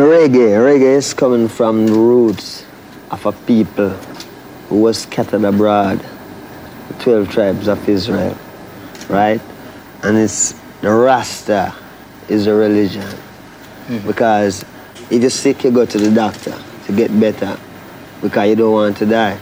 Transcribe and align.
reggae, 0.00 0.58
reggae 0.58 0.96
is 0.96 1.14
coming 1.14 1.48
from 1.48 1.86
the 1.86 1.92
roots 1.92 2.64
of 3.10 3.24
a 3.24 3.32
people 3.32 3.90
who 4.68 4.80
was 4.82 5.02
scattered 5.02 5.44
abroad, 5.44 5.98
the 6.88 6.94
12 7.02 7.30
tribes 7.30 7.68
of 7.68 7.88
Israel, 7.88 8.36
right? 9.08 9.40
And 10.02 10.18
it's 10.18 10.54
the 10.82 10.90
Rasta 10.90 11.72
is 12.28 12.46
a 12.46 12.54
religion. 12.54 13.02
Mm-hmm. 13.88 14.06
Because 14.06 14.64
if 15.10 15.22
you're 15.22 15.30
sick, 15.30 15.64
you 15.64 15.70
go 15.70 15.86
to 15.86 15.98
the 15.98 16.10
doctor 16.10 16.54
to 16.86 16.92
get 16.92 17.10
better 17.18 17.56
because 18.20 18.48
you 18.48 18.56
don't 18.56 18.72
want 18.72 18.96
to 18.98 19.06
die. 19.06 19.38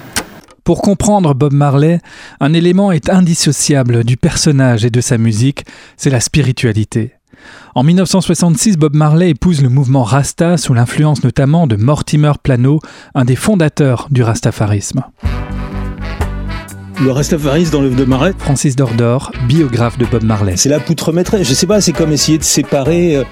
Pour 0.62 0.80
comprendre 0.80 1.34
Bob 1.34 1.52
Marley, 1.52 2.00
un 2.40 2.54
élément 2.54 2.90
est 2.90 3.10
indissociable 3.10 4.02
du 4.02 4.16
personnage 4.16 4.84
et 4.84 4.90
de 4.90 5.00
sa 5.02 5.18
musique, 5.18 5.66
c'est 5.98 6.08
la 6.08 6.20
spiritualité. 6.20 7.13
En 7.74 7.82
1966, 7.82 8.76
Bob 8.76 8.94
Marley 8.94 9.30
épouse 9.30 9.62
le 9.62 9.68
mouvement 9.68 10.02
Rasta 10.02 10.56
sous 10.56 10.74
l'influence 10.74 11.24
notamment 11.24 11.66
de 11.66 11.76
Mortimer 11.76 12.32
Plano, 12.42 12.80
un 13.14 13.24
des 13.24 13.36
fondateurs 13.36 14.08
du 14.10 14.22
rastafarisme. 14.22 15.02
Le 17.00 17.10
rastafarisme 17.10 17.72
dans 17.72 17.80
l'œuvre 17.80 17.96
de 17.96 18.04
Marley? 18.04 18.32
Francis 18.38 18.76
Dordor, 18.76 19.32
biographe 19.48 19.98
de 19.98 20.06
Bob 20.06 20.22
Marley. 20.22 20.56
C'est 20.56 20.68
la 20.68 20.78
poutre 20.78 21.12
maîtresse. 21.12 21.48
Je 21.48 21.54
sais 21.54 21.66
pas, 21.66 21.80
c'est 21.80 21.92
comme 21.92 22.12
essayer 22.12 22.38
de 22.38 22.44
séparer 22.44 23.16
euh, 23.16 23.24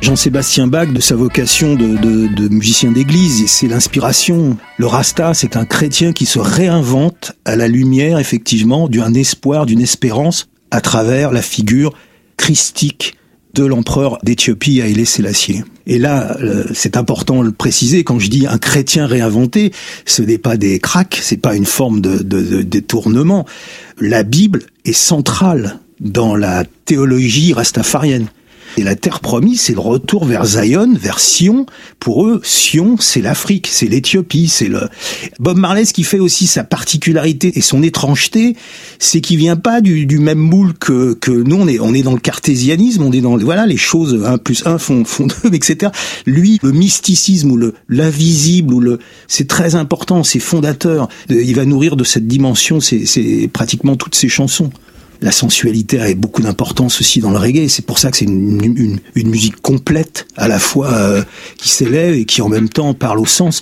Jean-Sébastien 0.00 0.66
Bach 0.66 0.88
de 0.90 1.00
sa 1.00 1.14
vocation 1.14 1.74
de, 1.74 2.48
musicien 2.48 2.90
d'église, 2.90 3.46
c'est 3.50 3.66
l'inspiration. 3.66 4.56
Le 4.78 4.86
Rasta, 4.86 5.34
c'est 5.34 5.56
un 5.56 5.66
chrétien 5.66 6.12
qui 6.12 6.24
se 6.24 6.38
réinvente 6.38 7.32
à 7.44 7.56
la 7.56 7.68
lumière, 7.68 8.18
effectivement, 8.18 8.88
d'un 8.88 9.12
espoir, 9.12 9.66
d'une 9.66 9.82
espérance, 9.82 10.48
à 10.70 10.80
travers 10.80 11.32
la 11.32 11.42
figure 11.42 11.92
christique 12.38 13.16
de 13.54 13.64
l'empereur 13.64 14.18
d'Éthiopie, 14.22 14.80
Haïlé 14.80 15.04
Sélassié. 15.04 15.64
Et 15.86 15.98
là, 15.98 16.36
euh, 16.40 16.64
c'est 16.72 16.96
important 16.96 17.40
de 17.40 17.46
le 17.46 17.52
préciser, 17.52 18.04
quand 18.04 18.18
je 18.18 18.28
dis 18.28 18.46
un 18.46 18.58
chrétien 18.58 19.06
réinventé, 19.06 19.72
ce 20.04 20.22
n'est 20.22 20.38
pas 20.38 20.56
des 20.56 20.78
cracks, 20.78 21.18
c'est 21.20 21.36
pas 21.36 21.56
une 21.56 21.66
forme 21.66 22.00
de, 22.00 22.18
de 22.18 22.62
détournement. 22.62 23.46
La 24.00 24.22
Bible 24.22 24.62
est 24.84 24.92
centrale 24.92 25.78
dans 26.00 26.36
la 26.36 26.64
théologie 26.84 27.52
rastafarienne. 27.52 28.28
Et 28.76 28.82
la 28.82 28.94
terre 28.94 29.20
promise, 29.20 29.60
c'est 29.60 29.72
le 29.72 29.80
retour 29.80 30.24
vers 30.24 30.44
Zion, 30.44 30.94
vers 30.94 31.20
Sion. 31.20 31.66
Pour 31.98 32.26
eux, 32.26 32.40
Sion, 32.44 32.96
c'est 32.98 33.20
l'Afrique, 33.20 33.68
c'est 33.70 33.86
l'Éthiopie, 33.86 34.48
c'est 34.48 34.68
le... 34.68 34.88
Bob 35.38 35.58
Marley, 35.58 35.84
ce 35.84 35.92
qui 35.92 36.04
fait 36.04 36.18
aussi 36.18 36.46
sa 36.46 36.64
particularité 36.64 37.52
et 37.56 37.60
son 37.60 37.82
étrangeté, 37.82 38.56
c'est 38.98 39.20
qu'il 39.20 39.38
vient 39.38 39.56
pas 39.56 39.80
du, 39.80 40.06
même 40.18 40.38
moule 40.38 40.74
que, 40.74 41.14
que 41.14 41.30
nous, 41.30 41.56
on 41.56 41.68
est, 41.68 41.80
on 41.80 41.94
est 41.94 42.02
dans 42.02 42.14
le 42.14 42.20
cartésianisme, 42.20 43.02
on 43.02 43.12
est 43.12 43.20
dans, 43.20 43.36
voilà, 43.38 43.66
les 43.66 43.76
choses, 43.76 44.24
un 44.24 44.38
plus 44.38 44.66
un 44.66 44.78
font, 44.78 45.04
font 45.04 45.26
deux, 45.26 45.52
etc. 45.54 45.92
Lui, 46.26 46.58
le 46.62 46.72
mysticisme 46.72 47.50
ou 47.50 47.56
le, 47.56 47.74
l'invisible 47.88 48.72
ou 48.72 48.80
le, 48.80 48.98
c'est 49.28 49.48
très 49.48 49.74
important, 49.74 50.22
c'est 50.22 50.40
fondateur. 50.40 51.08
Il 51.28 51.54
va 51.54 51.64
nourrir 51.64 51.96
de 51.96 52.04
cette 52.04 52.26
dimension, 52.26 52.80
c'est 52.80 53.50
pratiquement 53.52 53.96
toutes 53.96 54.14
ses 54.14 54.28
chansons 54.28 54.70
la 55.22 55.32
sensualité 55.32 56.00
a 56.00 56.14
beaucoup 56.14 56.42
d'importance 56.42 57.00
aussi 57.00 57.20
dans 57.20 57.30
le 57.30 57.38
reggae. 57.38 57.68
C'est 57.68 57.84
pour 57.84 57.98
ça 57.98 58.10
que 58.10 58.16
c'est 58.16 58.24
une, 58.24 59.00
musique 59.16 59.60
complète, 59.60 60.26
à 60.36 60.48
la 60.48 60.58
fois 60.58 60.92
euh, 60.92 61.22
qui 61.56 61.68
s'élève 61.68 62.14
et 62.14 62.24
qui 62.24 62.42
en 62.42 62.48
même 62.48 62.68
temps 62.68 62.94
parle 62.94 63.18
au 63.18 63.26
sens. 63.26 63.60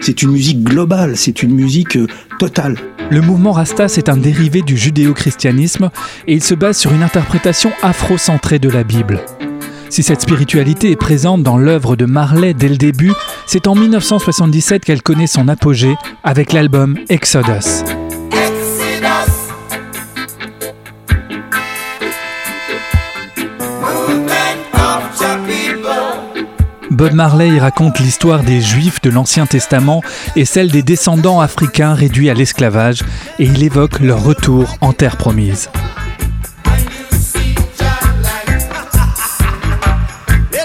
C'est 0.00 0.22
une 0.22 0.30
musique 0.30 0.62
globale, 0.62 1.16
c'est 1.16 1.42
une 1.42 1.54
musique 1.54 1.96
euh, 1.96 2.06
totale. 2.38 2.78
Le 3.10 3.20
mouvement 3.20 3.52
Rasta, 3.52 3.88
c'est 3.88 4.08
un 4.08 4.16
dérivé 4.16 4.62
du 4.62 4.76
judéo-christianisme 4.76 5.90
et 6.26 6.34
il 6.34 6.42
se 6.42 6.54
base 6.54 6.78
sur 6.78 6.92
une 6.92 7.02
interprétation 7.02 7.70
afro-centrée 7.82 8.58
de 8.58 8.70
la 8.70 8.82
Bible. 8.82 9.20
Si 9.90 10.02
cette 10.02 10.22
spiritualité 10.22 10.90
est 10.90 10.96
présente 10.96 11.42
dans 11.42 11.58
l'œuvre 11.58 11.94
de 11.94 12.06
Marley 12.06 12.54
dès 12.54 12.68
le 12.68 12.76
début, 12.76 13.12
c'est 13.46 13.68
en 13.68 13.74
1977 13.74 14.84
qu'elle 14.84 15.02
connaît 15.02 15.28
son 15.28 15.48
apogée 15.48 15.94
avec 16.24 16.52
l'album 16.52 16.98
Exodus. 17.10 17.84
Bob 27.04 27.12
Marley 27.12 27.58
raconte 27.58 28.00
l'histoire 28.00 28.42
des 28.42 28.62
Juifs 28.62 29.02
de 29.02 29.10
l'Ancien 29.10 29.44
Testament 29.44 30.00
et 30.36 30.46
celle 30.46 30.70
des 30.70 30.82
descendants 30.82 31.42
africains 31.42 31.92
réduits 31.92 32.30
à 32.30 32.34
l'esclavage, 32.34 33.02
et 33.38 33.44
il 33.44 33.62
évoque 33.62 34.00
leur 34.00 34.24
retour 34.24 34.78
en 34.80 34.94
terre 34.94 35.18
promise. 35.18 35.68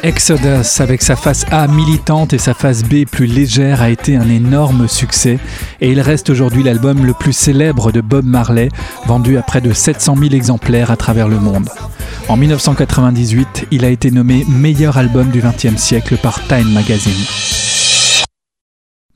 Exodus, 0.01 0.79
avec 0.79 1.01
sa 1.01 1.15
face 1.15 1.45
A 1.51 1.67
militante 1.67 2.31
et 2.31 2.37
sa 2.37 2.53
face 2.53 2.83
B 2.83 3.05
plus 3.05 3.25
légère, 3.25 3.81
a 3.81 3.89
été 3.89 4.15
un 4.15 4.29
énorme 4.29 4.87
succès 4.87 5.39
et 5.81 5.91
il 5.91 5.99
reste 5.99 6.29
aujourd'hui 6.29 6.63
l'album 6.63 7.05
le 7.05 7.13
plus 7.13 7.33
célèbre 7.33 7.91
de 7.91 7.99
Bob 7.99 8.23
Marley, 8.23 8.69
vendu 9.07 9.37
à 9.37 9.41
près 9.41 9.59
de 9.59 9.73
700 9.73 10.15
000 10.15 10.33
exemplaires 10.33 10.91
à 10.91 10.95
travers 10.95 11.27
le 11.27 11.39
monde. 11.39 11.69
En 12.29 12.37
1998, 12.37 13.67
il 13.71 13.83
a 13.83 13.89
été 13.89 14.09
nommé 14.09 14.45
meilleur 14.47 14.97
album 14.97 15.29
du 15.31 15.41
XXe 15.41 15.77
siècle 15.77 16.17
par 16.17 16.47
Time 16.47 16.71
Magazine. 16.71 17.25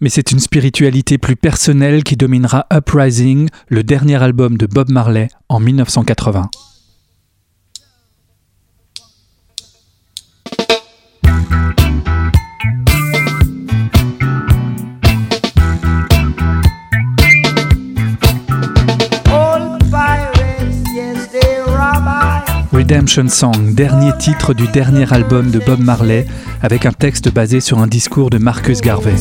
Mais 0.02 0.10
c'est 0.10 0.32
une 0.32 0.40
spiritualité 0.40 1.18
plus 1.18 1.38
personnelle 1.38 2.04
qui 2.04 2.18
dominera 2.18 2.66
Uprising, 2.74 3.48
le 3.70 3.84
dernier 3.84 4.22
album 4.22 4.58
de 4.58 4.66
Bob 4.66 4.90
Marley, 4.90 5.30
en 5.48 5.62
1980. 5.62 6.50
Redemption 22.94 23.28
Song, 23.28 23.74
dernier 23.74 24.12
titre 24.20 24.54
du 24.54 24.68
dernier 24.68 25.12
album 25.12 25.50
de 25.50 25.58
Bob 25.58 25.80
Marley, 25.80 26.28
avec 26.62 26.86
un 26.86 26.92
texte 26.92 27.34
basé 27.34 27.60
sur 27.60 27.80
un 27.80 27.88
discours 27.88 28.30
de 28.30 28.38
Marcus 28.38 28.82
Garvey. 28.82 29.16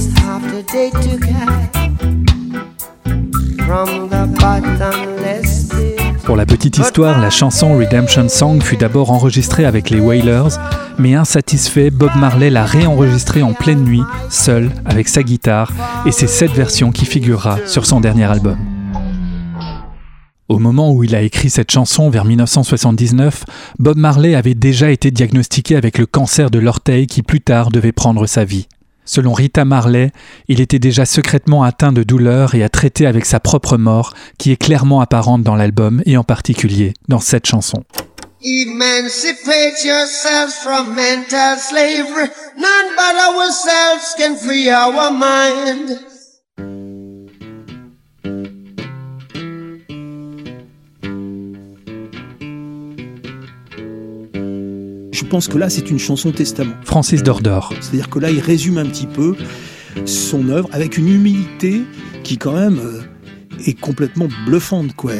Pour 6.24 6.36
la 6.36 6.44
petite 6.44 6.76
histoire, 6.76 7.18
la 7.18 7.30
chanson 7.30 7.78
Redemption 7.78 8.28
Song 8.28 8.60
fut 8.60 8.76
d'abord 8.76 9.10
enregistrée 9.10 9.64
avec 9.64 9.88
les 9.88 10.00
Wailers, 10.00 10.58
mais 10.98 11.14
insatisfait, 11.14 11.88
Bob 11.88 12.10
Marley 12.14 12.50
l'a 12.50 12.66
réenregistrée 12.66 13.42
en 13.42 13.54
pleine 13.54 13.84
nuit, 13.84 14.02
seul, 14.28 14.70
avec 14.84 15.08
sa 15.08 15.22
guitare, 15.22 15.72
et 16.04 16.12
c'est 16.12 16.26
cette 16.26 16.52
version 16.52 16.92
qui 16.92 17.06
figurera 17.06 17.56
sur 17.64 17.86
son 17.86 18.00
dernier 18.00 18.24
album. 18.24 18.58
Au 20.52 20.58
moment 20.58 20.92
où 20.92 21.02
il 21.02 21.14
a 21.14 21.22
écrit 21.22 21.48
cette 21.48 21.70
chanson, 21.70 22.10
vers 22.10 22.26
1979, 22.26 23.44
Bob 23.78 23.96
Marley 23.96 24.34
avait 24.34 24.52
déjà 24.52 24.90
été 24.90 25.10
diagnostiqué 25.10 25.76
avec 25.76 25.96
le 25.96 26.04
cancer 26.04 26.50
de 26.50 26.58
l'orteil 26.58 27.06
qui 27.06 27.22
plus 27.22 27.40
tard 27.40 27.70
devait 27.70 27.90
prendre 27.90 28.26
sa 28.26 28.44
vie. 28.44 28.68
Selon 29.06 29.32
Rita 29.32 29.64
Marley, 29.64 30.12
il 30.48 30.60
était 30.60 30.78
déjà 30.78 31.06
secrètement 31.06 31.62
atteint 31.62 31.90
de 31.90 32.02
douleur 32.02 32.54
et 32.54 32.62
a 32.62 32.68
traité 32.68 33.06
avec 33.06 33.24
sa 33.24 33.40
propre 33.40 33.78
mort, 33.78 34.12
qui 34.36 34.52
est 34.52 34.56
clairement 34.56 35.00
apparente 35.00 35.42
dans 35.42 35.56
l'album 35.56 36.02
et 36.04 36.18
en 36.18 36.22
particulier 36.22 36.92
dans 37.08 37.20
cette 37.20 37.46
chanson. 37.46 37.82
Je 55.22 55.28
pense 55.28 55.46
que 55.46 55.56
là, 55.56 55.70
c'est 55.70 55.88
une 55.88 56.00
chanson 56.00 56.32
testament. 56.32 56.74
Francis 56.84 57.22
Dordor. 57.22 57.72
C'est-à-dire 57.80 58.10
que 58.10 58.18
là, 58.18 58.32
il 58.32 58.40
résume 58.40 58.76
un 58.76 58.86
petit 58.86 59.06
peu 59.06 59.36
son 60.04 60.48
œuvre 60.48 60.68
avec 60.72 60.98
une 60.98 61.08
humilité 61.08 61.82
qui, 62.24 62.38
quand 62.38 62.54
même, 62.54 62.80
euh, 62.80 63.02
est 63.64 63.78
complètement 63.78 64.26
bluffante. 64.46 64.96
Quoi. 64.96 65.12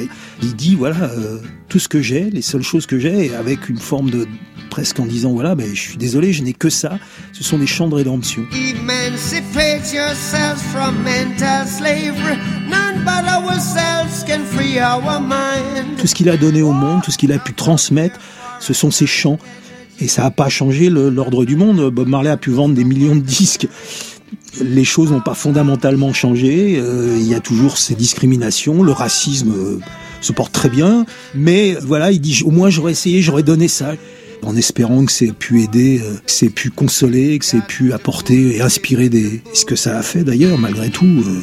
Il 0.42 0.56
dit 0.56 0.74
voilà, 0.74 1.04
euh, 1.04 1.38
tout 1.68 1.78
ce 1.78 1.86
que 1.86 2.02
j'ai, 2.02 2.30
les 2.30 2.42
seules 2.42 2.64
choses 2.64 2.86
que 2.86 2.98
j'ai, 2.98 3.32
avec 3.36 3.68
une 3.68 3.78
forme 3.78 4.10
de 4.10 4.26
presque 4.70 4.98
en 4.98 5.06
disant 5.06 5.34
voilà, 5.34 5.54
ben, 5.54 5.68
je 5.72 5.80
suis 5.80 5.98
désolé, 5.98 6.32
je 6.32 6.42
n'ai 6.42 6.52
que 6.52 6.68
ça. 6.68 6.98
Ce 7.32 7.44
sont 7.44 7.58
des 7.58 7.68
chants 7.68 7.88
de 7.88 7.94
rédemption. 7.94 8.42
Tout 15.96 16.08
ce 16.08 16.14
qu'il 16.16 16.28
a 16.28 16.36
donné 16.36 16.60
au 16.60 16.72
monde, 16.72 17.02
tout 17.04 17.12
ce 17.12 17.18
qu'il 17.18 17.30
a 17.32 17.38
pu 17.38 17.54
transmettre, 17.54 18.18
ce 18.58 18.72
sont 18.72 18.90
ces 18.90 19.06
chants 19.06 19.38
et 20.02 20.08
ça 20.08 20.22
n'a 20.22 20.30
pas 20.30 20.48
changé 20.48 20.90
l'ordre 20.90 21.44
du 21.44 21.56
monde. 21.56 21.90
Bob 21.90 22.08
Marley 22.08 22.30
a 22.30 22.36
pu 22.36 22.50
vendre 22.50 22.74
des 22.74 22.84
millions 22.84 23.14
de 23.14 23.20
disques. 23.20 23.68
Les 24.62 24.84
choses 24.84 25.10
n'ont 25.12 25.20
pas 25.20 25.34
fondamentalement 25.34 26.12
changé. 26.12 26.76
Euh, 26.76 27.16
il 27.18 27.26
y 27.26 27.34
a 27.34 27.40
toujours 27.40 27.78
ces 27.78 27.94
discriminations. 27.94 28.82
Le 28.82 28.92
racisme 28.92 29.52
euh, 29.52 29.78
se 30.20 30.32
porte 30.32 30.52
très 30.52 30.68
bien. 30.68 31.06
Mais 31.34 31.76
voilà, 31.82 32.10
il 32.10 32.20
dit 32.20 32.42
au 32.44 32.50
moins 32.50 32.68
j'aurais 32.68 32.92
essayé, 32.92 33.22
j'aurais 33.22 33.42
donné 33.42 33.68
ça. 33.68 33.94
en 34.42 34.56
espérant 34.56 35.04
que 35.04 35.12
c'est 35.12 35.32
pu 35.32 35.62
aider, 35.62 36.00
euh, 36.02 36.14
que 36.16 36.30
c'est 36.30 36.50
pu 36.50 36.70
consoler, 36.70 37.38
que 37.38 37.44
c'est 37.44 37.64
pu 37.64 37.92
apporter 37.92 38.56
et 38.56 38.60
inspirer 38.60 39.08
des... 39.08 39.40
ce 39.54 39.64
que 39.64 39.76
ça 39.76 39.96
a 39.96 40.02
fait 40.02 40.24
d'ailleurs, 40.24 40.58
malgré 40.58 40.90
tout. 40.90 41.06
Euh. 41.06 41.40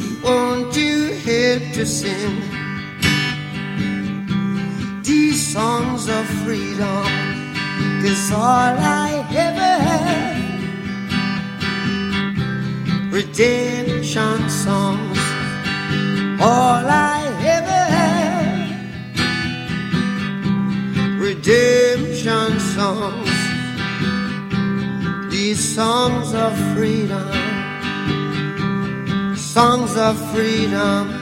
Is 8.03 8.31
all 8.31 8.41
I 8.41 9.25
ever 9.31 9.73
had. 9.87 10.39
Redemption 13.11 14.49
songs, 14.49 15.19
all 16.39 16.85
I 16.87 17.21
ever 17.57 17.83
had. 17.97 18.79
Redemption 21.19 22.59
songs, 22.75 23.31
these 25.29 25.75
songs 25.75 26.33
of 26.33 26.53
freedom, 26.75 27.27
songs 29.35 29.97
of 29.97 30.15
freedom 30.33 31.19